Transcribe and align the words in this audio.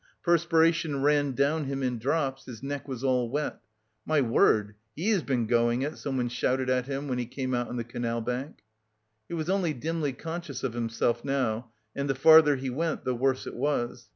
Perspiration 0.23 1.03
ran 1.03 1.33
down 1.33 1.65
him 1.65 1.83
in 1.83 1.99
drops, 1.99 2.45
his 2.45 2.63
neck 2.63 2.87
was 2.87 3.03
all 3.03 3.29
wet. 3.29 3.61
"My 4.03 4.19
word, 4.19 4.73
he 4.95 5.11
has 5.11 5.21
been 5.21 5.45
going 5.45 5.83
it!" 5.83 5.99
someone 5.99 6.27
shouted 6.27 6.71
at 6.71 6.87
him 6.87 7.07
when 7.07 7.19
he 7.19 7.27
came 7.27 7.53
out 7.53 7.67
on 7.67 7.75
the 7.77 7.83
canal 7.83 8.19
bank. 8.19 8.63
He 9.27 9.35
was 9.35 9.47
only 9.47 9.73
dimly 9.73 10.13
conscious 10.13 10.63
of 10.63 10.73
himself 10.73 11.23
now, 11.23 11.71
and 11.95 12.09
the 12.09 12.15
farther 12.15 12.55
he 12.55 12.71
went 12.71 13.03
the 13.03 13.13
worse 13.13 13.45
it 13.45 13.53
was. 13.55 14.09